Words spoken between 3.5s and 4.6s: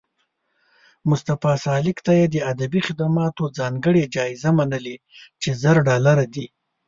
ځانګړې جایزه